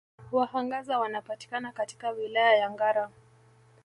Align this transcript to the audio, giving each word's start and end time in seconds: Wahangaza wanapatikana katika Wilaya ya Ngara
Wahangaza 0.31 0.99
wanapatikana 0.99 1.71
katika 1.71 2.09
Wilaya 2.09 2.55
ya 2.55 2.71
Ngara 2.71 3.11